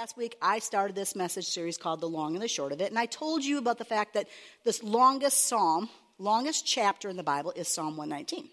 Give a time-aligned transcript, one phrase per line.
[0.00, 2.88] last week, I started this message series called The Long and the Short of It,
[2.88, 4.28] and I told you about the fact that
[4.64, 8.48] this longest psalm, longest chapter in the Bible is Psalm 119.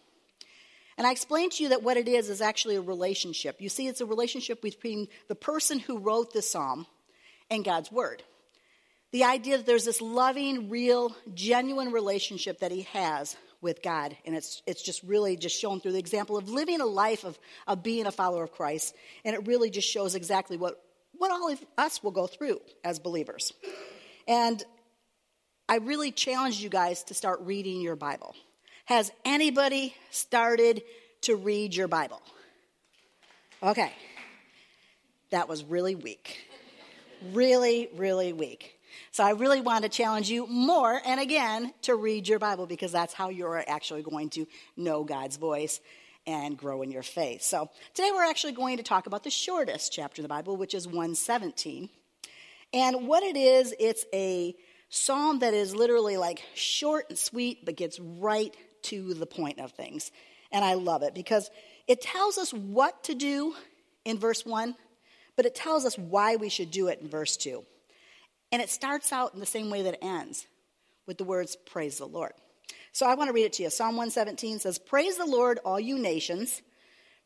[0.98, 3.62] And I explained to you that what it is is actually a relationship.
[3.62, 6.86] You see, it's a relationship between the person who wrote the psalm
[7.50, 8.24] and God's Word.
[9.14, 14.18] The idea that there's this loving, real, genuine relationship that he has with God.
[14.26, 17.40] And it's, it's just really just shown through the example of living a life of,
[17.68, 18.94] of being a follower of Christ.
[19.24, 20.84] And it really just shows exactly what,
[21.18, 23.54] what all of us will go through as believers.
[24.28, 24.64] And
[25.70, 28.36] I really challenge you guys to start reading your Bible.
[28.86, 30.82] Has anybody started
[31.22, 32.22] to read your Bible?
[33.62, 33.92] Okay.
[35.32, 36.38] That was really weak.
[37.34, 38.80] Really, really weak.
[39.12, 42.92] So I really want to challenge you more and again to read your Bible because
[42.92, 45.82] that's how you're actually going to know God's voice
[46.28, 47.42] and grow in your faith.
[47.42, 50.74] So today we're actually going to talk about the shortest chapter of the Bible, which
[50.74, 51.90] is 117.
[52.74, 54.54] And what it is, it's a
[54.90, 59.72] psalm that is literally like short and sweet, but gets right to the point of
[59.72, 60.12] things.
[60.52, 61.50] And I love it because
[61.88, 63.56] it tells us what to do
[64.06, 64.76] in verse 1,
[65.36, 67.64] but it tells us why we should do it in verse 2.
[68.52, 70.46] And it starts out in the same way that it ends
[71.06, 72.34] with the words, Praise the Lord.
[72.98, 73.70] So I want to read it to you.
[73.70, 76.64] Psalm 117 says, Praise the Lord, all you nations.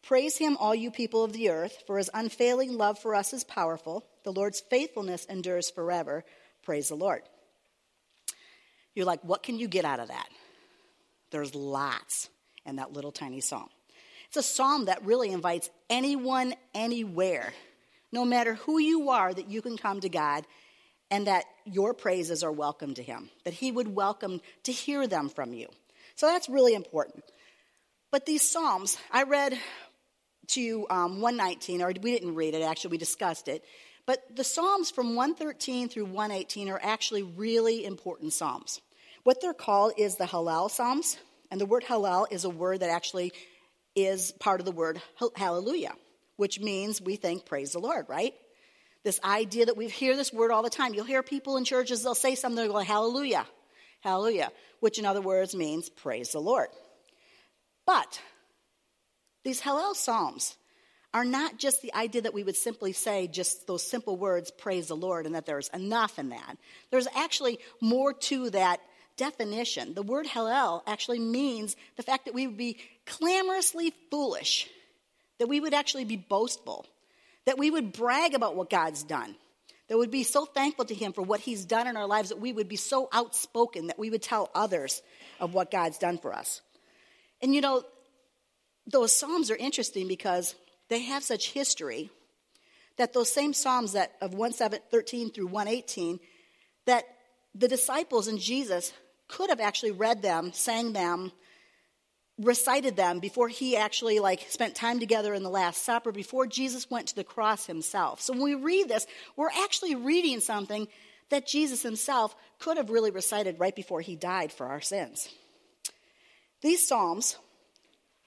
[0.01, 3.45] Praise him, all you people of the earth, for his unfailing love for us is
[3.45, 4.05] powerful.
[4.25, 6.25] The Lord's faithfulness endures forever.
[6.61, 7.21] Praise the Lord.
[8.95, 10.27] You're like, what can you get out of that?
[11.29, 12.27] There's lots
[12.65, 13.69] in that little tiny psalm.
[14.27, 17.53] It's a psalm that really invites anyone, anywhere,
[18.11, 20.45] no matter who you are, that you can come to God
[21.11, 25.27] and that your praises are welcome to him, that he would welcome to hear them
[25.27, 25.67] from you.
[26.15, 27.23] So that's really important.
[28.11, 29.59] But these Psalms, I read
[30.47, 33.63] to you um, 119, or we didn't read it, actually, we discussed it.
[34.05, 38.81] But the Psalms from 113 through 118 are actually really important Psalms.
[39.23, 41.17] What they're called is the Hallel Psalms,
[41.51, 43.33] and the word Hallel is a word that actually
[43.95, 45.01] is part of the word
[45.35, 45.93] hallelujah,
[46.37, 48.33] which means we think praise the Lord, right?
[49.03, 50.93] This idea that we hear this word all the time.
[50.93, 53.47] You'll hear people in churches, they'll say something, they'll go, hallelujah,
[54.01, 56.69] hallelujah, which in other words means praise the Lord.
[57.85, 58.21] But
[59.43, 60.55] these Hallel Psalms
[61.13, 64.87] are not just the idea that we would simply say just those simple words, praise
[64.87, 66.57] the Lord, and that there's enough in that.
[66.89, 68.79] There's actually more to that
[69.17, 69.93] definition.
[69.93, 74.69] The word Hallel actually means the fact that we would be clamorously foolish,
[75.39, 76.85] that we would actually be boastful,
[77.45, 79.35] that we would brag about what God's done,
[79.87, 82.39] that would be so thankful to Him for what He's done in our lives, that
[82.39, 85.01] we would be so outspoken that we would tell others
[85.39, 86.61] of what God's done for us.
[87.41, 87.83] And you know,
[88.87, 90.55] those Psalms are interesting because
[90.89, 92.09] they have such history
[92.97, 96.19] that those same Psalms that of 113 through 118,
[96.85, 97.03] that
[97.55, 98.93] the disciples and Jesus
[99.27, 101.31] could have actually read them, sang them,
[102.41, 106.89] recited them before he actually like spent time together in the last supper before jesus
[106.89, 108.21] went to the cross himself.
[108.21, 110.87] So when we read this we're actually reading something
[111.29, 115.29] that jesus himself could have really recited right before he died for our sins.
[116.61, 117.37] These psalms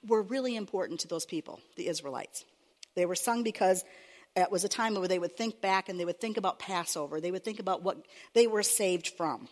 [0.07, 2.45] were really important to those people the israelites.
[2.95, 3.85] They were sung because
[4.37, 7.21] it was a time where they would think back and they would think about passover.
[7.21, 8.05] They would think about what
[8.35, 9.49] they were saved from.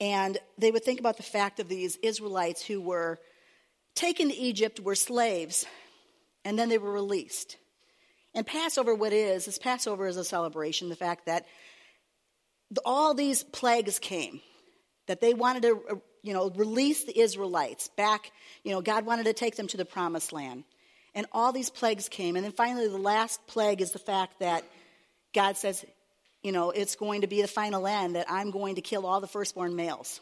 [0.00, 3.20] And they would think about the fact of these israelites who were
[3.94, 5.66] taken to Egypt were slaves,
[6.44, 7.56] and then they were released.
[8.34, 11.46] And Passover, what is, is Passover is a celebration, the fact that
[12.84, 14.40] all these plagues came,
[15.06, 18.32] that they wanted to, uh, you know, release the Israelites back,
[18.64, 20.64] you know, God wanted to take them to the promised land.
[21.14, 22.34] And all these plagues came.
[22.34, 24.64] And then finally, the last plague is the fact that
[25.32, 25.84] God says,
[26.42, 29.20] you know, it's going to be the final end, that I'm going to kill all
[29.20, 30.20] the firstborn males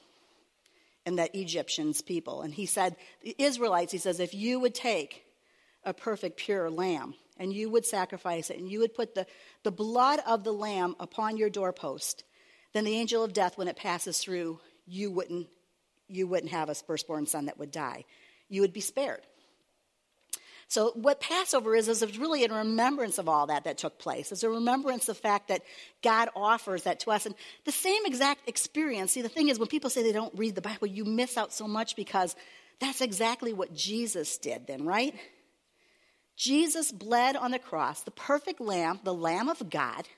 [1.04, 2.42] and that Egyptians people.
[2.42, 5.24] And he said, the Israelites, he says, if you would take
[5.84, 9.26] a perfect, pure lamb and you would sacrifice it and you would put the,
[9.64, 12.24] the blood of the lamb upon your doorpost,
[12.72, 15.48] then the angel of death, when it passes through, you wouldn't,
[16.08, 18.04] you wouldn't have a firstborn son that would die.
[18.48, 19.22] You would be spared.
[20.72, 24.32] So, what Passover is, is really a remembrance of all that that took place.
[24.32, 25.60] It's a remembrance of the fact that
[26.02, 27.26] God offers that to us.
[27.26, 27.34] And
[27.66, 30.62] the same exact experience, see, the thing is, when people say they don't read the
[30.62, 32.34] Bible, you miss out so much because
[32.80, 35.14] that's exactly what Jesus did, then, right?
[36.38, 40.08] Jesus bled on the cross, the perfect lamb, the Lamb of God.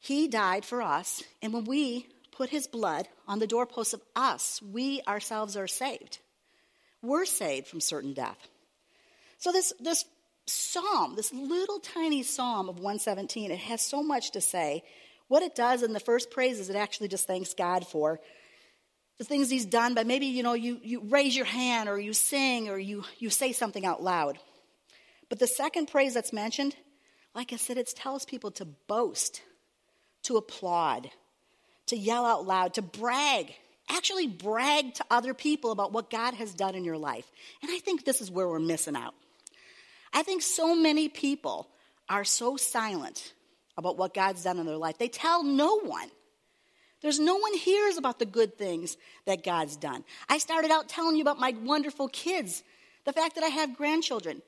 [0.00, 1.22] He died for us.
[1.40, 6.18] And when we put his blood on the doorposts of us, we ourselves are saved.
[7.00, 8.48] We're saved from certain death.
[9.46, 10.04] So this, this
[10.46, 14.82] psalm, this little tiny psalm of 117, it has so much to say.
[15.28, 18.18] What it does in the first praise is it actually just thanks God for
[19.18, 22.12] the things he's done, but maybe, you know, you, you raise your hand or you
[22.12, 24.36] sing or you, you say something out loud.
[25.28, 26.74] But the second praise that's mentioned,
[27.32, 29.42] like I said, it tells people to boast,
[30.24, 31.08] to applaud,
[31.86, 33.54] to yell out loud, to brag.
[33.88, 37.30] Actually, brag to other people about what God has done in your life.
[37.62, 39.14] And I think this is where we're missing out.
[40.12, 41.68] I think so many people
[42.08, 43.32] are so silent
[43.76, 44.98] about what God's done in their life.
[44.98, 46.10] They tell no one.
[47.02, 50.02] There's no one hears about the good things that God's done.
[50.28, 52.62] I started out telling you about my wonderful kids,
[53.04, 54.40] the fact that I have grandchildren.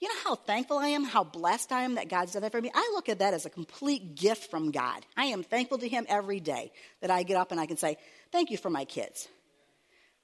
[0.00, 2.60] You know how thankful I am, how blessed I am that God's done that for
[2.60, 2.70] me?
[2.74, 5.04] I look at that as a complete gift from God.
[5.16, 6.70] I am thankful to Him every day
[7.00, 7.96] that I get up and I can say,
[8.30, 9.28] Thank you for my kids.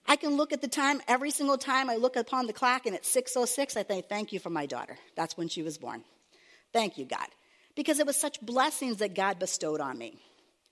[0.06, 2.94] I can look at the time every single time I look upon the clock and
[2.94, 4.98] it's 6:06 I think thank you for my daughter.
[5.16, 6.04] That's when she was born.
[6.72, 7.28] Thank you God.
[7.74, 10.18] Because it was such blessings that God bestowed on me.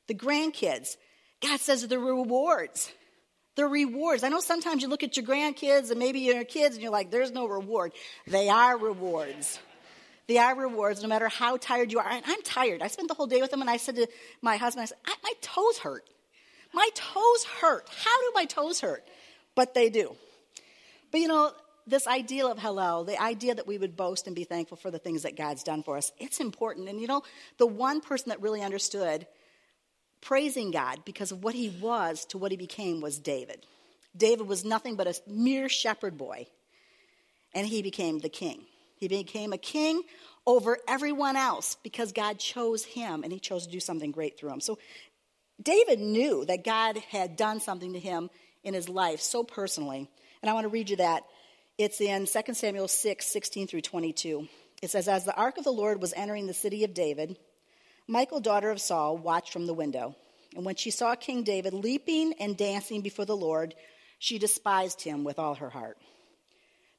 [0.08, 0.96] The grandkids,
[1.40, 2.92] God says the rewards.
[3.56, 4.22] The rewards.
[4.22, 7.10] I know sometimes you look at your grandkids and maybe your kids and you're like,
[7.10, 7.92] there's no reward.
[8.26, 9.58] They are rewards.
[10.26, 12.08] They are rewards no matter how tired you are.
[12.08, 12.82] And I'm tired.
[12.82, 14.06] I spent the whole day with them and I said to
[14.42, 16.04] my husband, I said, my toes hurt.
[16.72, 17.88] My toes hurt.
[17.88, 19.04] How do my toes hurt?
[19.54, 20.16] But they do.
[21.10, 21.52] But you know,
[21.86, 24.98] this idea of Hallel, the idea that we would boast and be thankful for the
[24.98, 26.88] things that God's done for us, it's important.
[26.88, 27.22] And you know,
[27.58, 29.26] the one person that really understood
[30.20, 33.66] praising God because of what he was to what he became was David.
[34.16, 36.46] David was nothing but a mere shepherd boy,
[37.54, 38.64] and he became the king.
[38.96, 40.02] He became a king
[40.46, 44.50] over everyone else because God chose him and he chose to do something great through
[44.50, 44.60] him.
[44.60, 44.78] So
[45.62, 48.30] David knew that God had done something to him
[48.64, 50.08] in his life so personally.
[50.42, 51.24] And I want to read you that.
[51.78, 54.48] It's in 2 Samuel 6, 16 through 22.
[54.82, 57.38] It says, As the ark of the Lord was entering the city of David,
[58.06, 60.16] Michal, daughter of Saul, watched from the window.
[60.56, 63.74] And when she saw King David leaping and dancing before the Lord,
[64.18, 65.96] she despised him with all her heart.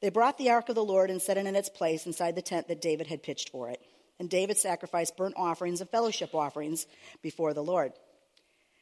[0.01, 2.41] They brought the ark of the Lord and set it in its place inside the
[2.41, 3.81] tent that David had pitched for it.
[4.19, 6.87] And David sacrificed burnt offerings and fellowship offerings
[7.21, 7.93] before the Lord.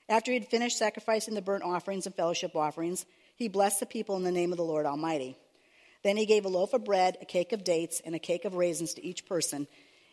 [0.10, 4.18] After he had finished sacrificing the burnt offerings and fellowship offerings, he blessed the people
[4.18, 5.38] in the name of the Lord Almighty.
[6.04, 8.56] Then he gave a loaf of bread, a cake of dates, and a cake of
[8.56, 9.68] raisins to each person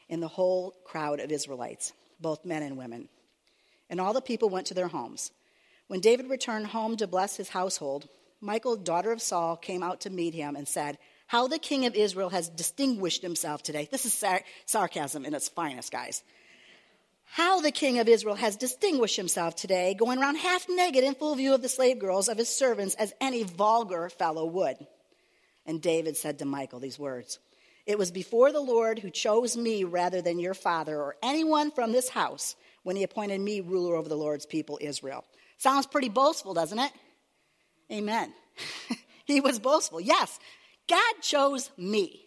[0.08, 3.08] in the whole crowd of Israelites both men and women.
[3.90, 5.30] And all the people went to their homes.
[5.88, 8.08] When David returned home to bless his household,
[8.40, 11.94] Michal, daughter of Saul, came out to meet him and said, How the king of
[11.94, 13.88] Israel has distinguished himself today.
[13.90, 16.22] This is sar- sarcasm in its finest, guys.
[17.26, 21.34] How the king of Israel has distinguished himself today, going around half naked in full
[21.34, 24.86] view of the slave girls of his servants, as any vulgar fellow would.
[25.66, 27.38] And David said to Michal these words
[27.86, 31.92] it was before the Lord who chose me rather than your father or anyone from
[31.92, 35.24] this house when he appointed me ruler over the Lord's people, Israel.
[35.58, 36.92] Sounds pretty boastful, doesn't it?
[37.90, 38.32] Amen.
[39.24, 40.00] he was boastful.
[40.00, 40.38] Yes,
[40.88, 42.25] God chose me.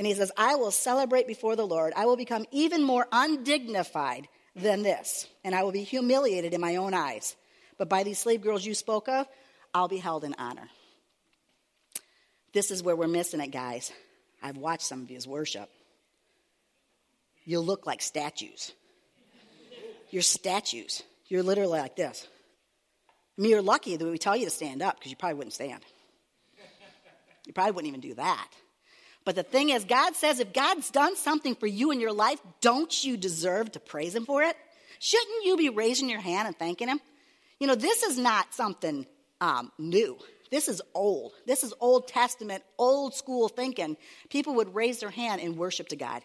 [0.00, 1.92] And he says, I will celebrate before the Lord.
[1.94, 6.76] I will become even more undignified than this, and I will be humiliated in my
[6.76, 7.36] own eyes.
[7.76, 9.26] But by these slave girls you spoke of,
[9.74, 10.70] I'll be held in honor.
[12.54, 13.92] This is where we're missing it, guys.
[14.42, 15.68] I've watched some of his worship.
[17.44, 18.72] You look like statues.
[20.08, 21.02] You're statues.
[21.26, 22.26] You're literally like this.
[23.38, 25.52] I mean, you're lucky that we tell you to stand up because you probably wouldn't
[25.52, 25.84] stand.
[27.46, 28.48] You probably wouldn't even do that.
[29.24, 32.40] But the thing is, God says if God's done something for you in your life,
[32.60, 34.56] don't you deserve to praise Him for it?
[34.98, 37.00] Shouldn't you be raising your hand and thanking Him?
[37.58, 39.06] You know, this is not something
[39.40, 40.18] um, new.
[40.50, 41.32] This is old.
[41.46, 43.96] This is Old Testament, old school thinking.
[44.30, 46.22] People would raise their hand and worship to God.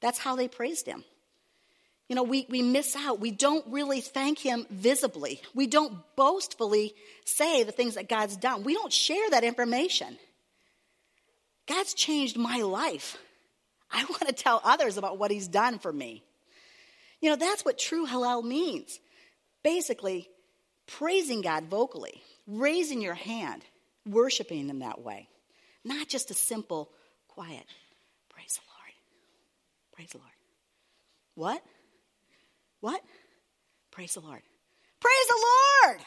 [0.00, 1.04] That's how they praised him.
[2.08, 3.20] You know, we, we miss out.
[3.20, 5.40] We don't really thank him visibly.
[5.54, 6.94] We don't boastfully
[7.24, 8.64] say the things that God's done.
[8.64, 10.18] We don't share that information.
[11.66, 13.16] God's changed my life.
[13.90, 16.24] I want to tell others about what he's done for me.
[17.20, 19.00] You know, that's what true Hallel means.
[19.62, 20.28] Basically,
[20.86, 23.64] praising God vocally raising your hand,
[24.06, 25.28] worshiping Him that way.
[25.84, 26.90] Not just a simple,
[27.28, 27.64] quiet,
[28.30, 28.92] praise the Lord.
[29.92, 30.30] Praise the Lord.
[31.34, 31.62] What?
[32.80, 33.02] What?
[33.90, 34.42] Praise the Lord.
[35.00, 35.46] Praise the
[35.86, 36.00] Lord.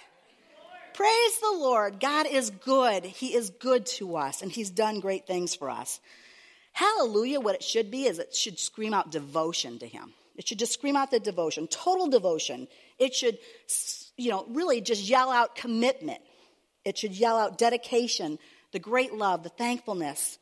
[0.98, 2.00] Praise the Lord.
[2.00, 3.06] God is good.
[3.06, 6.02] He is good to us, and He's done great things for us.
[6.74, 10.14] Hallelujah, what it should be is it should scream out devotion to Him.
[10.38, 12.68] It should just scream out the devotion, total devotion.
[12.98, 13.38] It should,
[14.18, 16.22] you know, really just yell out commitment.
[16.84, 18.40] It should yell out dedication,
[18.72, 20.40] the great love, the thankfulness.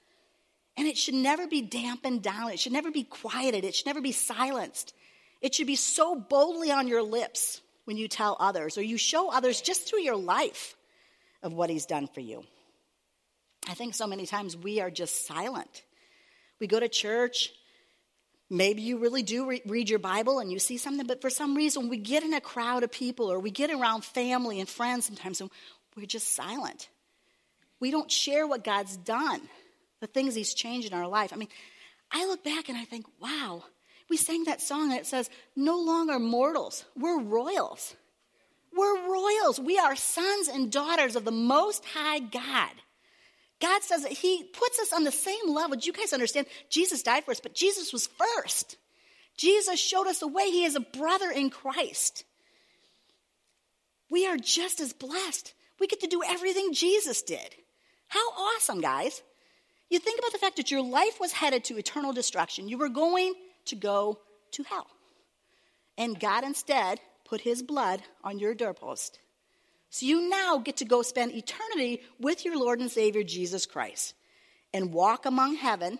[0.77, 2.51] And it should never be dampened down.
[2.51, 3.65] It should never be quieted.
[3.65, 4.93] It should never be silenced.
[5.41, 9.31] It should be so boldly on your lips when you tell others or you show
[9.31, 10.75] others just through your life
[11.41, 12.43] of what He's done for you.
[13.67, 15.83] I think so many times we are just silent.
[16.59, 17.51] We go to church.
[18.49, 21.55] Maybe you really do re- read your Bible and you see something, but for some
[21.55, 25.05] reason we get in a crowd of people or we get around family and friends
[25.05, 25.49] sometimes and
[25.95, 26.89] we're just silent.
[27.79, 29.41] We don't share what God's done,
[29.99, 31.33] the things He's changed in our life.
[31.33, 31.49] I mean,
[32.11, 33.63] I look back and I think, wow,
[34.09, 37.95] we sang that song and it says, no longer mortals, we're royals.
[38.75, 39.59] We're royals.
[39.59, 42.71] We are sons and daughters of the Most High God.
[43.61, 45.77] God says that He puts us on the same level.
[45.77, 46.47] Do you guys understand?
[46.69, 48.75] Jesus died for us, but Jesus was first.
[49.37, 50.51] Jesus showed us the way.
[50.51, 52.25] He is a brother in Christ.
[54.09, 55.53] We are just as blessed.
[55.79, 57.55] We get to do everything Jesus did.
[58.07, 59.21] How awesome, guys.
[59.89, 62.67] You think about the fact that your life was headed to eternal destruction.
[62.67, 63.33] You were going
[63.65, 64.19] to go
[64.51, 64.87] to hell.
[65.97, 69.19] And God instead put his blood on your doorpost.
[69.89, 74.13] So you now get to go spend eternity with your Lord and Savior Jesus Christ
[74.73, 75.99] and walk among heaven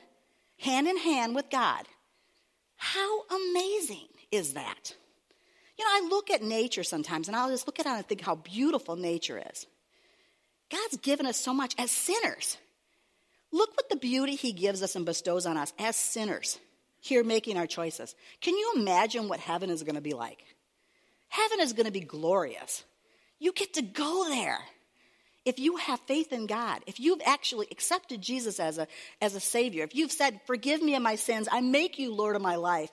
[0.60, 1.86] hand in hand with God.
[2.76, 4.94] How amazing is that?
[5.78, 8.22] You know, I look at nature sometimes and I'll just look at it and think
[8.22, 9.66] how beautiful nature is.
[10.70, 12.58] God's given us so much as sinners.
[13.52, 16.60] Look what the beauty He gives us and bestows on us as sinners
[17.06, 18.16] here making our choices.
[18.42, 20.44] Can you imagine what heaven is going to be like?
[21.30, 22.84] Heaven is going to be glorious.
[23.40, 24.60] You get to go there.
[25.46, 28.88] If you have faith in God, if you've actually accepted Jesus as a,
[29.22, 32.36] as a Savior, if you've said, Forgive me of my sins, I make you Lord
[32.36, 32.90] of my life,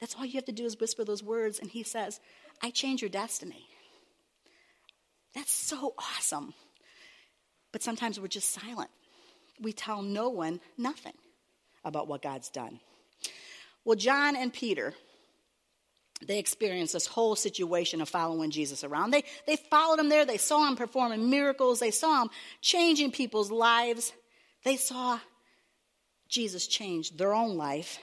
[0.00, 2.18] that's all you have to do is whisper those words, and He says,
[2.60, 3.68] I change your destiny.
[5.32, 6.54] That's so awesome.
[7.70, 8.90] But sometimes we're just silent.
[9.60, 11.14] We tell no one nothing
[11.84, 12.80] about what God's done.
[13.84, 14.94] Well, John and Peter,
[16.26, 19.10] they experienced this whole situation of following Jesus around.
[19.10, 20.24] They, they followed him there.
[20.24, 21.80] They saw him performing miracles.
[21.80, 24.12] They saw him changing people's lives.
[24.64, 25.18] They saw
[26.28, 27.98] Jesus change their own life.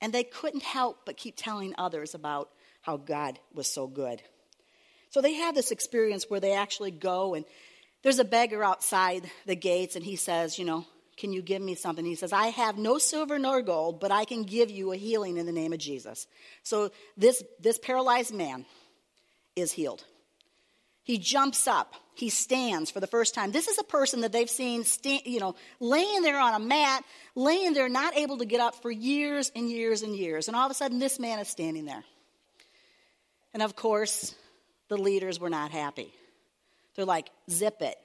[0.00, 2.50] And they couldn't help but keep telling others about
[2.82, 4.22] how God was so good.
[5.10, 7.44] So they have this experience where they actually go and
[8.02, 10.86] there's a beggar outside the gates and he says, You know,
[11.16, 12.04] can you give me something?
[12.04, 15.38] He says, I have no silver nor gold, but I can give you a healing
[15.38, 16.26] in the name of Jesus.
[16.62, 18.66] So this, this paralyzed man
[19.54, 20.04] is healed.
[21.02, 21.94] He jumps up.
[22.14, 23.52] He stands for the first time.
[23.52, 27.04] This is a person that they've seen, stand, you know, laying there on a mat,
[27.34, 30.48] laying there, not able to get up for years and years and years.
[30.48, 32.02] And all of a sudden, this man is standing there.
[33.54, 34.34] And of course,
[34.88, 36.12] the leaders were not happy.
[36.94, 37.96] They're like, zip it.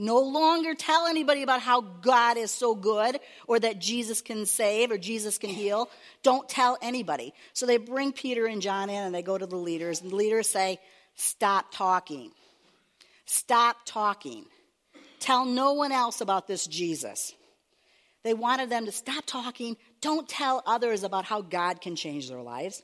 [0.00, 4.92] No longer tell anybody about how God is so good or that Jesus can save
[4.92, 5.90] or Jesus can heal.
[6.22, 7.34] Don't tell anybody.
[7.52, 10.16] So they bring Peter and John in and they go to the leaders, and the
[10.16, 10.78] leaders say,
[11.16, 12.30] Stop talking.
[13.26, 14.44] Stop talking.
[15.18, 17.34] Tell no one else about this Jesus.
[18.22, 19.76] They wanted them to stop talking.
[20.00, 22.82] Don't tell others about how God can change their lives.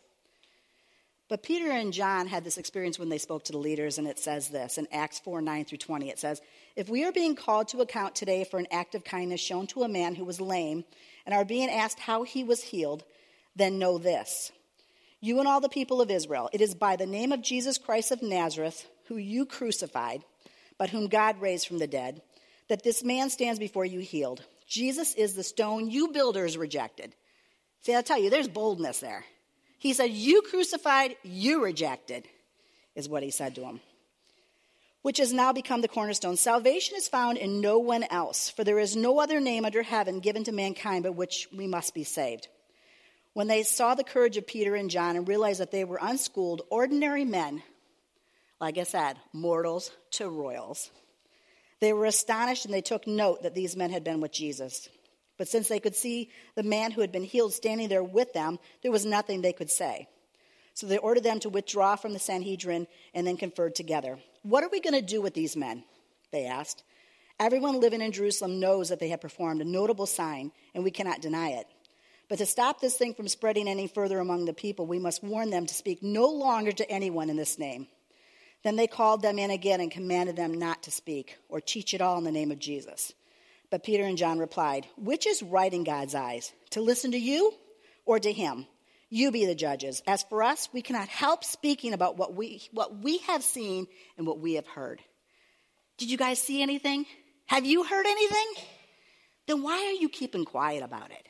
[1.29, 4.19] But Peter and John had this experience when they spoke to the leaders, and it
[4.19, 6.11] says this in Acts 4 9 through 20.
[6.11, 6.41] It says,
[6.77, 9.85] If we are being called to account today for an act of kindness shown to
[9.85, 10.85] a man who was lame
[11.25, 13.05] and are being asked how he was healed,
[13.57, 14.53] then know this.
[15.21, 18.11] You and all the people of Israel, it is by the name of Jesus Christ
[18.11, 20.23] of Nazareth, who you crucified,
[20.77, 22.21] but whom God raised from the dead,
[22.69, 24.45] that this man stands before you healed.
[24.67, 27.15] Jesus is the stone you builders rejected.
[27.81, 29.25] See, I'll tell you, there's boldness there.
[29.85, 32.27] He said, You crucified, you rejected,
[32.95, 33.81] is what he said to him,
[35.03, 36.39] which has now become the cornerstone.
[36.39, 40.21] Salvation is found in no one else, for there is no other name under heaven
[40.21, 42.49] given to mankind by which we must be saved.
[43.35, 46.63] When they saw the courage of Peter and John and realized that they were unschooled,
[46.71, 47.63] ordinary men,
[48.63, 50.91] like I said, mortals to royals,
[51.81, 54.89] they were astonished and they took note that these men had been with Jesus.
[55.37, 58.59] But since they could see the man who had been healed standing there with them,
[58.83, 60.09] there was nothing they could say.
[60.75, 64.19] So they ordered them to withdraw from the Sanhedrin and then conferred together.
[64.43, 65.85] What are we going to do with these men?
[66.33, 66.83] They asked.
[67.41, 71.21] Everyone living in Jerusalem knows that they have performed a notable sign, and we cannot
[71.21, 71.67] deny it.
[72.29, 75.51] But to stop this thing from spreading any further among the people, we must warn
[75.51, 77.89] them to speak no longer to anyone in this name.
[78.63, 82.01] Then they called them in again and commanded them not to speak or teach at
[82.01, 83.13] all in the name of Jesus.
[83.71, 87.53] But Peter and John replied, Which is right in God's eyes, to listen to you
[88.05, 88.67] or to him?
[89.11, 90.03] You be the judges.
[90.07, 93.87] As for us, we cannot help speaking about what we, what we have seen
[94.19, 95.01] and what we have heard.
[95.99, 97.07] Did you guys see anything?
[97.47, 98.47] Have you heard anything?
[99.47, 101.29] then why are you keeping quiet about it?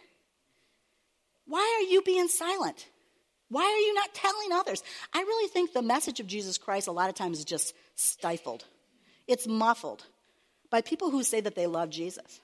[1.47, 2.89] Why are you being silent?
[3.49, 4.83] Why are you not telling others?
[5.13, 8.65] I really think the message of Jesus Christ a lot of times is just stifled.
[9.27, 10.05] It's muffled
[10.75, 12.41] by people who say that they love Jesus.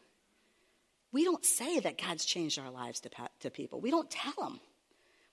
[1.11, 3.11] We don't say that God's changed our lives to,
[3.41, 3.81] to people.
[3.81, 4.61] We don't tell them.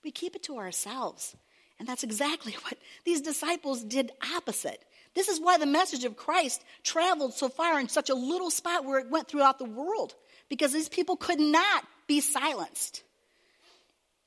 [0.02, 1.36] We keep it to ourselves.
[1.78, 2.74] And that's exactly what
[3.04, 4.82] these disciples did opposite.
[5.14, 8.84] This is why the message of Christ traveled so far in such a little spot
[8.84, 10.16] where it went throughout the world,
[10.48, 13.04] because these people could not be silenced.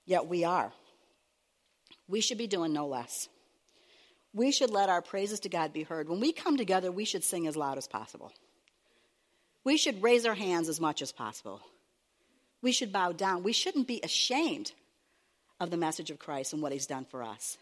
[0.06, 0.72] Yet we are.
[2.08, 3.28] We should be doing no less.
[4.34, 6.08] We should let our praises to God be heard.
[6.08, 8.32] When we come together, we should sing as loud as possible.
[9.64, 11.62] We should raise our hands as much as possible.
[12.62, 13.44] We should bow down.
[13.44, 14.72] We shouldn't be ashamed
[15.60, 17.58] of the message of Christ and what he's done for us.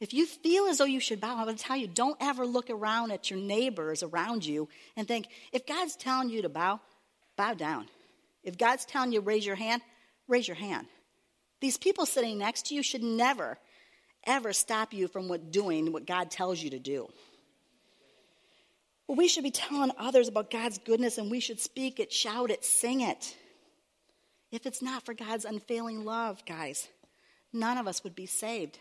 [0.00, 2.44] If you feel as though you should bow, I'm going to tell you don't ever
[2.44, 6.80] look around at your neighbors around you and think, if God's telling you to bow,
[7.36, 7.86] bow down.
[8.42, 9.80] If God's telling you raise your hand,
[10.26, 10.88] raise your hand.
[11.60, 13.58] These people sitting next to you should never,
[14.26, 17.08] ever stop you from what doing what God tells you to do.
[19.06, 22.50] Well, we should be telling others about God's goodness and we should speak it, shout
[22.50, 23.36] it, sing it.
[24.50, 26.88] If it's not for God's unfailing love, guys,
[27.52, 28.78] none of us would be saved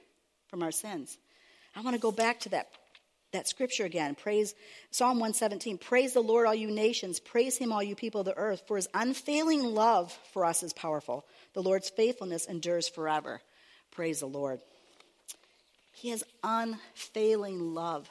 [0.48, 1.18] from our sins.
[1.76, 2.68] I want to go back to that,
[3.32, 4.16] that scripture again.
[4.16, 4.54] Praise
[4.92, 5.78] Psalm 117.
[5.78, 7.20] Praise the Lord, all you nations.
[7.20, 10.74] Praise him, all you people of the earth, for his unfailing love for us is
[10.74, 11.26] powerful.
[11.54, 13.42] The Lord's faithfulness endures forever.
[13.92, 14.60] Praise the Lord.
[15.94, 18.10] He has unfailing love.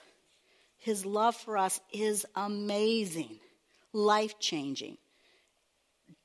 [0.81, 3.39] His love for us is amazing,
[3.93, 4.97] life changing,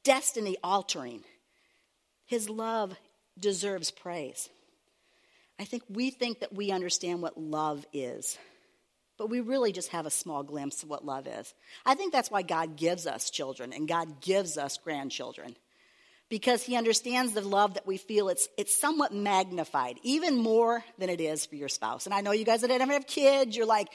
[0.04, 1.24] destiny altering.
[2.26, 2.96] His love
[3.38, 4.50] deserves praise.
[5.60, 8.38] I think we think that we understand what love is,
[9.18, 11.54] but we really just have a small glimpse of what love is.
[11.86, 15.56] I think that's why God gives us children and God gives us grandchildren
[16.30, 18.30] because he understands the love that we feel.
[18.30, 22.06] It's, it's somewhat magnified, even more than it is for your spouse.
[22.06, 23.90] And I know you guys that never have kids, you're like,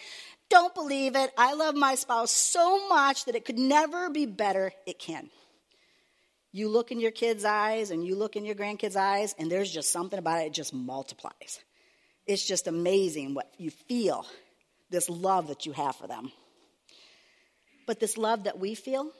[0.50, 1.30] don't believe it.
[1.38, 4.72] I love my spouse so much that it could never be better.
[4.86, 5.30] It can.
[6.52, 9.70] You look in your kids' eyes and you look in your grandkids' eyes, and there's
[9.70, 11.60] just something about it, it just multiplies.
[12.26, 14.26] It's just amazing what you feel,
[14.90, 16.32] this love that you have for them.
[17.86, 19.10] But this love that we feel,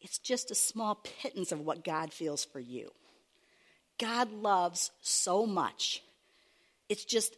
[0.00, 2.90] it's just a small pittance of what God feels for you.
[3.98, 6.02] God loves so much.
[6.88, 7.34] It's just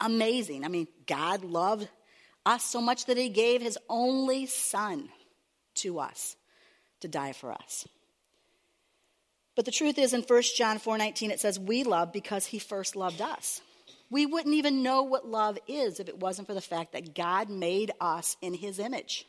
[0.00, 0.64] amazing.
[0.64, 1.88] I mean, God loved
[2.48, 5.10] us so much that he gave his only son
[5.74, 6.36] to us
[7.00, 7.86] to die for us.
[9.54, 12.96] But the truth is in 1 John 4:19 it says we love because he first
[12.96, 13.60] loved us.
[14.10, 17.50] We wouldn't even know what love is if it wasn't for the fact that God
[17.50, 19.26] made us in his image.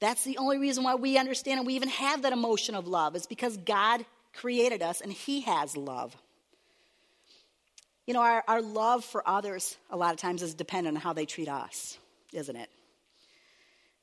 [0.00, 3.16] That's the only reason why we understand and we even have that emotion of love
[3.16, 6.16] is because God created us and he has love.
[8.06, 11.12] You know, our, our love for others a lot of times is dependent on how
[11.12, 11.98] they treat us,
[12.32, 12.68] isn't it?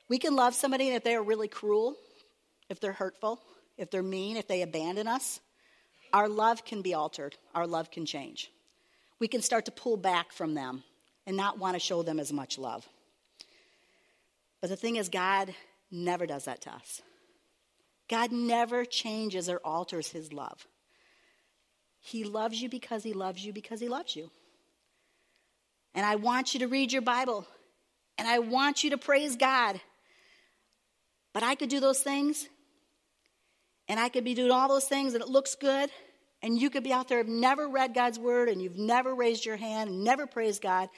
[0.09, 1.95] We can love somebody if they're really cruel,
[2.69, 3.41] if they're hurtful,
[3.77, 5.39] if they're mean, if they abandon us,
[6.13, 7.35] our love can be altered.
[7.53, 8.49] Our love can change.
[9.19, 10.83] We can start to pull back from them
[11.25, 12.87] and not want to show them as much love.
[14.61, 15.53] But the thing is, God
[15.91, 17.01] never does that to us.
[18.09, 20.65] God never changes or alters his love.
[21.99, 24.31] He loves you because he loves you because he loves you.
[25.93, 27.47] And I want you to read your Bible
[28.17, 29.79] and I want you to praise God.
[31.33, 32.47] But I could do those things
[33.87, 35.89] and I could be doing all those things and it looks good,
[36.41, 39.45] and you could be out there, have never read God's word, and you've never raised
[39.45, 40.89] your hand, and never praised God.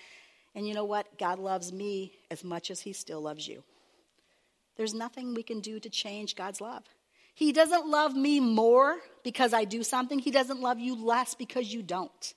[0.56, 1.18] And you know what?
[1.18, 3.64] God loves me as much as He still loves you.
[4.76, 6.84] There's nothing we can do to change God's love.
[7.34, 11.74] He doesn't love me more because I do something, He doesn't love you less because
[11.74, 12.34] you don't.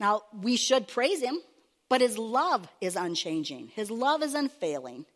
[0.00, 1.38] Now, we should praise Him,
[1.88, 5.06] but His love is unchanging, His love is unfailing.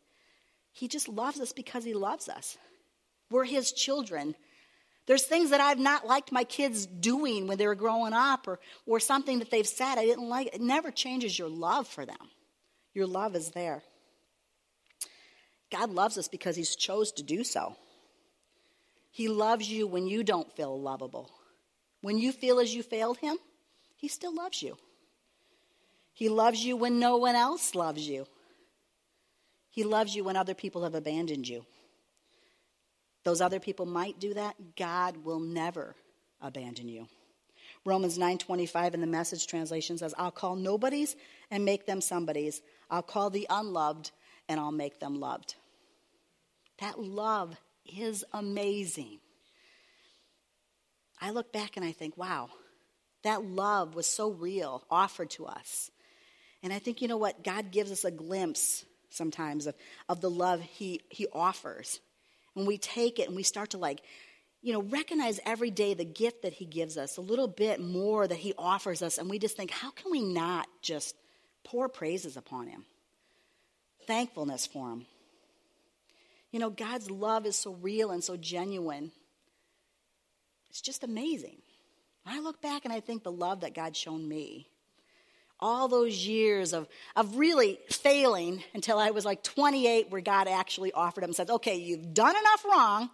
[0.75, 2.57] He just loves us because He loves us.
[3.33, 4.37] We're his children.
[5.07, 8.61] There's things that I've not liked my kids doing when they were growing up or,
[8.87, 10.55] or something that they've said I didn't like.
[10.55, 12.31] It never changes your love for them.
[12.95, 13.83] Your love is there.
[15.73, 17.75] God loves us because he's chose to do so.
[19.13, 21.31] He loves you when you don't feel lovable.
[22.01, 23.37] When you feel as you failed him,
[23.95, 24.79] he still loves you.
[26.15, 28.27] He loves you when no one else loves you.
[29.71, 31.67] He loves you when other people have abandoned you.
[33.23, 34.77] Those other people might do that.
[34.77, 35.95] God will never
[36.41, 37.07] abandon you.
[37.85, 41.17] Romans 9:25 in the message translation says, "I'll call nobodies
[41.51, 42.63] and make them somebodies.
[42.91, 44.11] I'll call the unloved
[44.49, 45.57] and I'll make them loved."
[46.79, 49.19] That love is amazing.
[51.21, 52.51] I look back and I think, wow,
[53.23, 55.91] that love was so real, offered to us.
[56.63, 57.45] And I think, you know what?
[57.45, 59.75] God gives us a glimpse sometimes of,
[60.09, 62.01] of the love he, he offers.
[62.55, 64.03] When we take it and we start to like,
[64.63, 68.27] you know, recognize every day the gift that he gives us, a little bit more
[68.27, 71.17] that he offers us, and we just think, how can we not just
[71.65, 72.85] pour praises upon him?
[74.07, 75.07] Thankfulness for him.
[76.53, 79.11] You know, God's love is so real and so genuine.
[80.69, 81.57] It's just amazing.
[82.25, 84.69] I look back and I think the love that God's shown me,
[85.59, 90.93] all those years of, of really failing until I was like 28, where God actually
[90.93, 93.11] offered him and said, Okay, you've done enough wrong.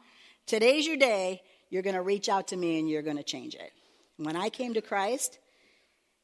[0.47, 1.43] Today's your day.
[1.71, 3.71] You're going to reach out to me and you're going to change it.
[4.17, 5.39] When I came to Christ,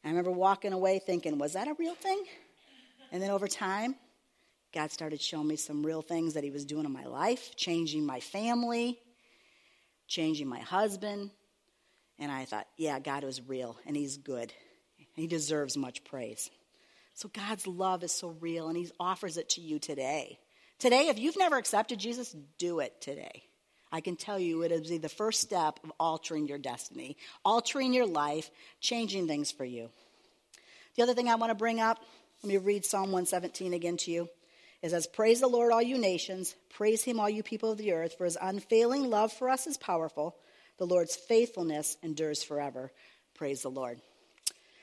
[0.04, 2.22] I remember walking away thinking, Was that a real thing?
[3.12, 3.94] And then over time,
[4.74, 8.04] God started showing me some real things that He was doing in my life, changing
[8.04, 8.98] my family,
[10.08, 11.30] changing my husband.
[12.18, 14.52] And I thought, yeah, God was real and He's good.
[15.14, 16.50] He deserves much praise.
[17.14, 20.40] So God's love is so real and He offers it to you today.
[20.80, 23.44] Today, if you've never accepted Jesus, do it today.
[23.92, 28.06] I can tell you it is the first step of altering your destiny, altering your
[28.06, 29.88] life, changing things for you.
[30.96, 32.00] The other thing I want to bring up,
[32.42, 34.28] let me read Psalm 117 again to you.
[34.84, 36.54] It says, Praise the Lord, all you nations.
[36.68, 39.78] Praise him, all you people of the earth, for his unfailing love for us is
[39.78, 40.36] powerful.
[40.76, 42.92] The Lord's faithfulness endures forever.
[43.34, 44.02] Praise the Lord.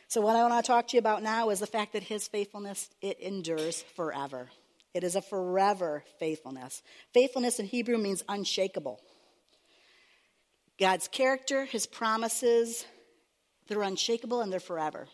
[0.08, 2.28] So, what I want to talk to you about now is the fact that his
[2.28, 4.50] faithfulness, it endures forever.
[4.96, 6.82] It is a forever faithfulness.
[7.14, 9.00] Faithfulness in Hebrew means unshakable.
[10.80, 12.86] God's character, his promises,
[13.68, 15.08] they're unshakable and they're forever.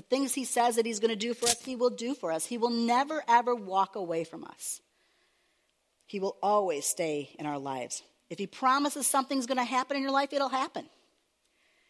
[0.00, 2.32] The things he says that he's going to do for us, he will do for
[2.32, 2.46] us.
[2.46, 4.80] He will never, ever walk away from us.
[6.06, 8.02] He will always stay in our lives.
[8.30, 10.86] If he promises something's going to happen in your life, it'll happen.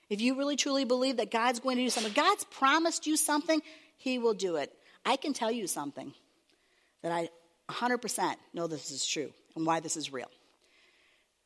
[0.08, 3.62] If you really truly believe that God's going to do something, God's promised you something,
[3.96, 4.72] he will do it.
[5.06, 6.12] I can tell you something
[7.02, 7.28] that I
[7.68, 10.32] 100% know this is true and why this is real.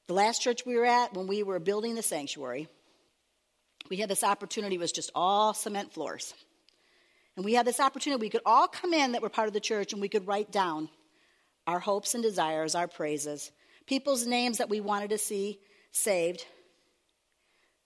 [0.07, 2.69] The last church we were at, when we were building the sanctuary,
[3.91, 6.33] we had this opportunity, it was just all cement floors.
[7.37, 9.61] And we had this opportunity, we could all come in that were part of the
[9.61, 10.89] church and we could write down
[11.67, 13.51] our hopes and desires, our praises,
[13.87, 15.59] people's names that we wanted to see
[15.91, 16.45] saved.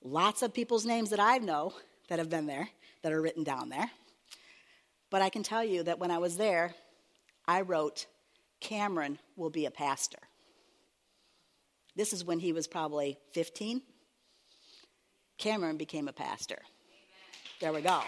[0.02, 1.72] Lots of people's names that I know
[2.08, 2.68] that have been there,
[3.02, 3.90] that are written down there.
[5.10, 6.74] But I can tell you that when I was there,
[7.46, 8.06] I wrote,
[8.60, 10.18] Cameron will be a pastor.
[11.96, 13.82] This is when he was probably 15.
[15.38, 16.58] Cameron became a pastor.
[17.60, 18.02] There we go.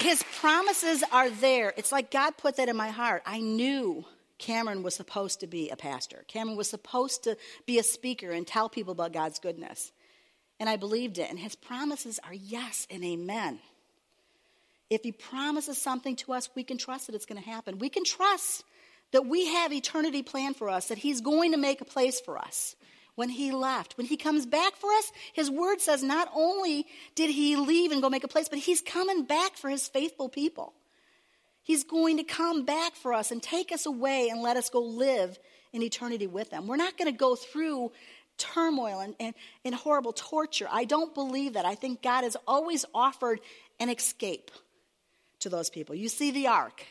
[0.00, 1.74] His promises are there.
[1.76, 3.22] It's like God put that in my heart.
[3.26, 4.04] I knew
[4.38, 6.24] Cameron was supposed to be a pastor.
[6.28, 9.92] Cameron was supposed to be a speaker and tell people about God's goodness.
[10.60, 11.28] And I believed it.
[11.30, 13.58] And his promises are yes and amen.
[14.88, 17.78] If he promises something to us, we can trust that it's going to happen.
[17.78, 18.64] We can trust
[19.12, 22.38] that we have eternity planned for us, that he's going to make a place for
[22.38, 22.76] us
[23.18, 23.96] when he left.
[23.96, 28.00] When he comes back for us, his word says not only did he leave and
[28.00, 30.72] go make a place, but he's coming back for his faithful people.
[31.64, 34.80] He's going to come back for us and take us away and let us go
[34.80, 35.36] live
[35.72, 36.68] in eternity with them.
[36.68, 37.90] We're not going to go through
[38.38, 40.68] turmoil and, and, and horrible torture.
[40.70, 41.66] I don't believe that.
[41.66, 43.40] I think God has always offered
[43.80, 44.52] an escape
[45.40, 45.96] to those people.
[45.96, 46.86] You see the ark.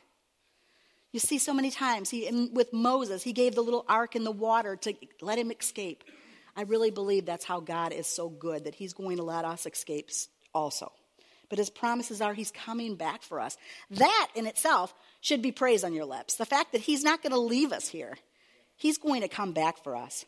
[1.13, 4.31] You see so many times he with Moses, he gave the little ark in the
[4.31, 6.03] water to let him escape.
[6.57, 9.65] I really believe that's how God is so good that he's going to let us
[9.65, 10.09] escape
[10.53, 10.91] also.
[11.49, 13.55] But his promises are he's coming back for us.
[13.91, 16.35] That in itself should be praise on your lips.
[16.35, 18.17] The fact that he's not going to leave us here.
[18.75, 20.25] He's going to come back for us.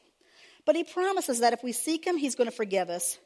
[0.66, 3.18] But he promises that if we seek him, he's going to forgive us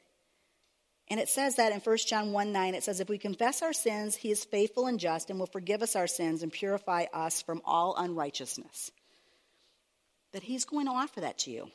[1.09, 3.73] and it says that in 1 John 1 9, it says, If we confess our
[3.73, 7.41] sins, he is faithful and just and will forgive us our sins and purify us
[7.41, 8.91] from all unrighteousness.
[10.31, 11.69] That he's going to offer that to you.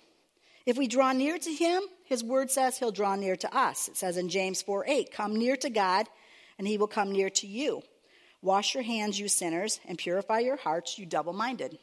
[0.69, 3.89] If we draw near to him, his word says he'll draw near to us.
[3.89, 6.07] It says in James 4 8, Come near to God,
[6.59, 7.81] and he will come near to you.
[8.43, 11.79] Wash your hands, you sinners, and purify your hearts, you double minded.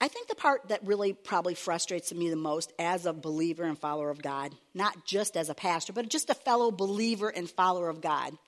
[0.00, 3.76] I think the part that really probably frustrates me the most as a believer and
[3.76, 7.88] follower of God, not just as a pastor, but just a fellow believer and follower
[7.88, 8.38] of God,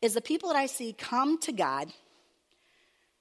[0.00, 1.92] is the people that I see come to God,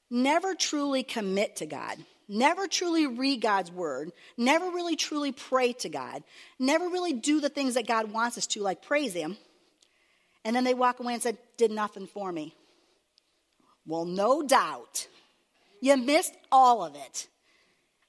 [0.09, 1.99] never truly commit to God,
[2.31, 6.23] never truly read God's word, never really truly pray to God,
[6.57, 9.37] never really do the things that God wants us to, like praise Him,
[10.43, 12.55] and then they walk away and said, Did nothing for me.
[13.85, 15.07] Well, no doubt.
[15.81, 17.27] You missed all of it.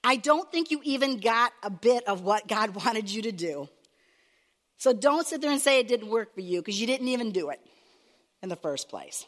[0.05, 3.69] I don't think you even got a bit of what God wanted you to do.
[4.79, 7.31] So don't sit there and say it didn't work for you because you didn't even
[7.31, 7.61] do it
[8.43, 9.25] in the first place.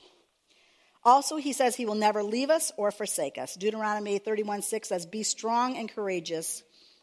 [1.04, 3.54] Also, he says he will never leave us or forsake us.
[3.54, 6.62] Deuteronomy 31 6 says, Be strong and courageous.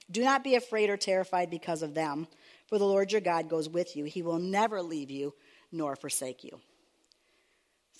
[0.09, 2.27] Do not be afraid or terrified because of them,
[2.67, 4.05] for the Lord your God goes with you.
[4.05, 5.33] He will never leave you
[5.71, 6.59] nor forsake you.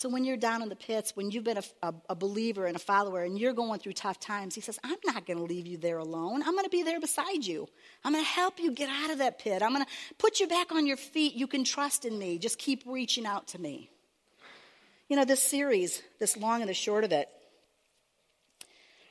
[0.02, 2.76] So when you're down in the pits, when you've been a, a, a, believer and
[2.76, 5.68] a follower and you're going through tough times, he says, I'm not going to leave
[5.68, 6.42] you there alone.
[6.42, 7.68] I'm going to be there beside you.
[8.04, 9.62] I'm going to help you get out of that pit.
[9.62, 11.36] I'm going to put you back on your feet.
[11.36, 12.40] You can trust in me.
[12.40, 13.91] Just keep reaching out to me.
[15.12, 17.28] You know, this series, this long and the short of it,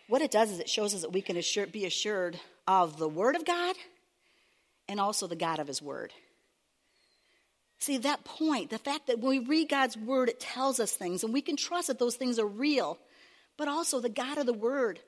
[0.09, 3.07] what it does is it shows us that we can assure, be assured of the
[3.07, 3.77] Word of God
[4.89, 6.15] and also the God of His Word.
[7.81, 11.23] See, that point, the fact that when we read God's Word, it tells us things,
[11.23, 12.97] and we can trust that those things are real,
[13.59, 15.01] but also the God of the Word,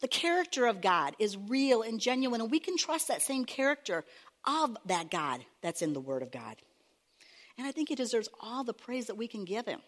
[0.00, 4.04] the character of God is real and genuine, and we can trust that same character
[4.44, 6.56] of that God that's in the Word of God.
[7.56, 9.78] And I think He deserves all the praise that we can give Him.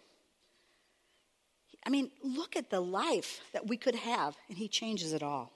[1.87, 5.53] I mean, look at the life that we could have, and He changes it all.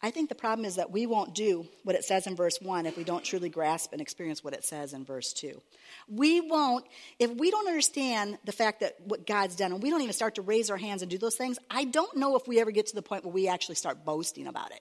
[0.00, 2.86] I think the problem is that we won't do what it says in verse 1
[2.86, 5.60] if we don't truly grasp and experience what it says in verse 2.
[6.08, 6.84] We won't,
[7.18, 10.36] if we don't understand the fact that what God's done and we don't even start
[10.36, 12.86] to raise our hands and do those things, I don't know if we ever get
[12.88, 14.80] to the point where we actually start boasting about it.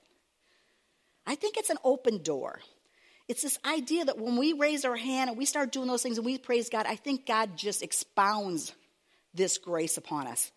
[1.25, 2.59] I think it's an open door.
[3.27, 6.17] It's this idea that when we raise our hand and we start doing those things
[6.17, 8.71] and we praise God, I think God just expounds
[9.37, 10.51] this grace upon us.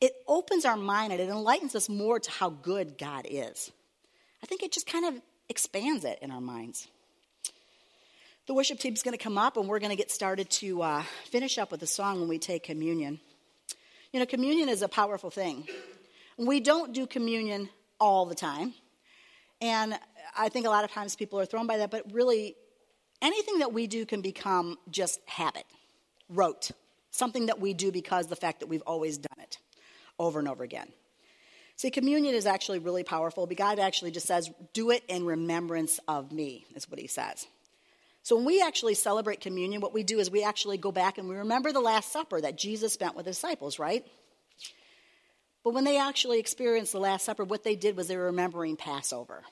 [0.00, 3.72] It opens our mind and it enlightens us more to how good God is.
[4.42, 6.86] I think it just kind of expands it in our minds.
[8.46, 11.02] The worship team's going to come up and we're going to get started to uh,
[11.24, 13.18] finish up with a song when we take communion.
[14.12, 15.66] You know, communion is a powerful thing.
[16.38, 18.72] We don't do communion all the time.
[19.60, 19.98] And
[20.36, 22.54] I think a lot of times people are thrown by that, but really,
[23.20, 25.64] anything that we do can become just habit,
[26.28, 26.70] rote
[27.10, 29.58] something that we do because the fact that we've always done it
[30.18, 30.88] over and over again.
[31.76, 33.46] See, communion is actually really powerful.
[33.46, 37.46] But God actually just says, Do it in remembrance of me, is what he says.
[38.24, 41.28] So when we actually celebrate communion, what we do is we actually go back and
[41.28, 44.04] we remember the Last Supper that Jesus spent with his disciples, right?
[45.64, 48.76] But when they actually experienced the Last Supper, what they did was they were remembering
[48.76, 49.44] Passover.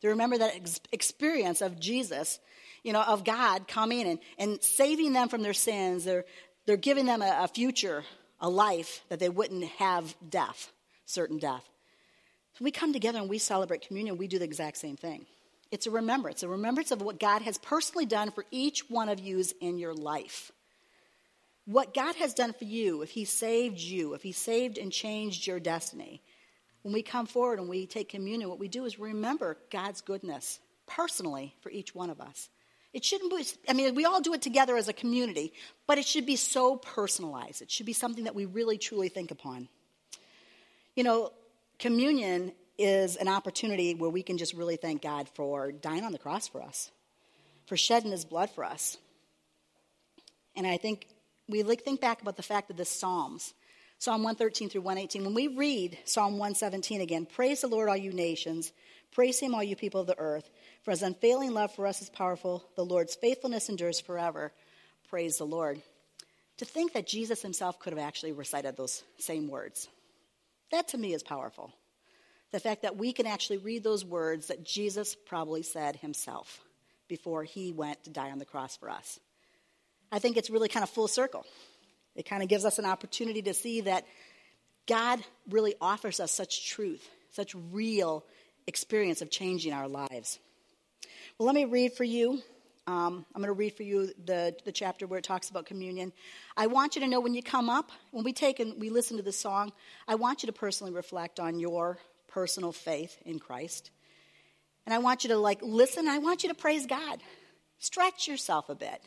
[0.00, 2.38] They remember that ex- experience of Jesus,
[2.84, 6.06] you know, of God coming and, and saving them from their sins.
[6.68, 8.04] They're giving them a, a future,
[8.42, 10.70] a life that they wouldn't have death,
[11.06, 11.66] certain death.
[12.60, 15.24] We come together and we celebrate communion, we do the exact same thing.
[15.70, 19.18] It's a remembrance, a remembrance of what God has personally done for each one of
[19.18, 20.52] you in your life.
[21.64, 25.46] What God has done for you, if He saved you, if He saved and changed
[25.46, 26.20] your destiny.
[26.82, 30.60] When we come forward and we take communion, what we do is remember God's goodness
[30.86, 32.50] personally for each one of us.
[32.92, 35.52] It shouldn't be, I mean, we all do it together as a community,
[35.86, 37.60] but it should be so personalized.
[37.60, 39.68] It should be something that we really truly think upon.
[40.96, 41.32] You know,
[41.78, 46.18] communion is an opportunity where we can just really thank God for dying on the
[46.18, 46.90] cross for us,
[47.66, 48.96] for shedding his blood for us.
[50.56, 51.06] And I think
[51.48, 53.52] we think back about the fact that the Psalms,
[53.98, 58.12] Psalm 113 through 118, when we read Psalm 117 again, praise the Lord, all you
[58.12, 58.72] nations,
[59.12, 60.48] praise him, all you people of the earth.
[60.88, 62.64] For his unfailing love for us is powerful.
[62.74, 64.54] The Lord's faithfulness endures forever.
[65.10, 65.82] Praise the Lord.
[66.56, 69.86] To think that Jesus himself could have actually recited those same words,
[70.72, 71.74] that to me is powerful.
[72.52, 76.62] The fact that we can actually read those words that Jesus probably said himself
[77.06, 79.20] before he went to die on the cross for us.
[80.10, 81.44] I think it's really kind of full circle.
[82.14, 84.06] It kind of gives us an opportunity to see that
[84.86, 88.24] God really offers us such truth, such real
[88.66, 90.38] experience of changing our lives.
[91.40, 92.42] Let me read for you.
[92.88, 96.12] Um, I'm going to read for you the, the chapter where it talks about communion.
[96.56, 99.18] I want you to know when you come up, when we take and we listen
[99.18, 99.70] to the song,
[100.08, 103.92] I want you to personally reflect on your personal faith in Christ.
[104.84, 106.08] And I want you to like listen.
[106.08, 107.20] I want you to praise God.
[107.78, 109.00] Stretch yourself a bit.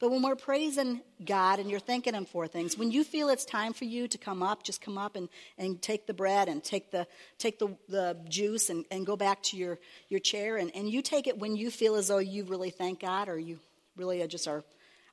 [0.00, 3.44] But when we're praising God and you're thanking Him for things, when you feel it's
[3.44, 6.62] time for you to come up, just come up and, and take the bread and
[6.62, 7.06] take the,
[7.38, 10.56] take the, the juice and, and go back to your, your chair.
[10.56, 13.38] And, and you take it when you feel as though you really thank God or
[13.38, 13.58] you
[13.96, 14.62] really just are,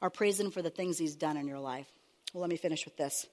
[0.04, 1.88] are praising for the things He's done in your life.
[2.34, 3.26] Well, let me finish with this.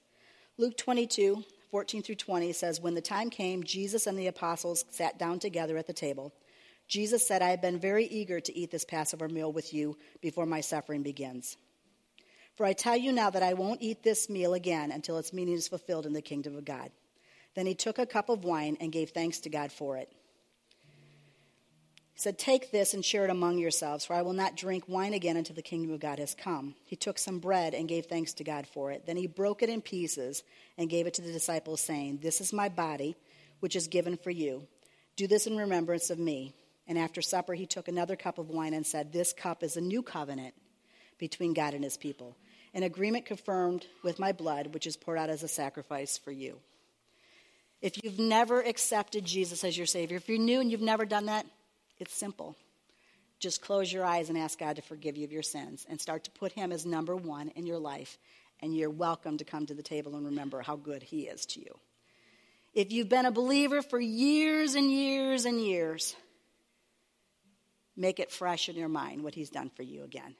[0.57, 5.19] Luke 22, 14 through 20 says, When the time came, Jesus and the apostles sat
[5.19, 6.33] down together at the table.
[6.87, 10.45] Jesus said, I have been very eager to eat this Passover meal with you before
[10.45, 11.57] my suffering begins.
[12.55, 15.55] For I tell you now that I won't eat this meal again until its meaning
[15.55, 16.91] is fulfilled in the kingdom of God.
[17.55, 20.11] Then he took a cup of wine and gave thanks to God for it.
[22.13, 25.15] He said, Take this and share it among yourselves, for I will not drink wine
[25.15, 26.75] again until the kingdom of God has come.
[26.85, 29.07] He took some bread and gave thanks to God for it.
[29.07, 30.43] Then he broke it in pieces
[30.77, 33.15] and gave it to the disciples, saying, This is my body,
[33.61, 34.67] which is given for you.
[35.15, 36.53] Do this in remembrance of me.
[36.87, 39.81] And after supper, he took another cup of wine and said, This cup is a
[39.81, 40.53] new covenant
[41.17, 42.35] between God and his people,
[42.73, 46.59] an agreement confirmed with my blood, which is poured out as a sacrifice for you.
[47.81, 51.27] If you've never accepted Jesus as your Savior, if you're new and you've never done
[51.27, 51.45] that,
[51.99, 52.55] it's simple.
[53.39, 56.23] Just close your eyes and ask God to forgive you of your sins and start
[56.23, 58.17] to put Him as number one in your life.
[58.61, 61.59] And you're welcome to come to the table and remember how good He is to
[61.59, 61.77] you.
[62.73, 66.15] If you've been a believer for years and years and years,
[67.95, 70.35] make it fresh in your mind what He's done for you again.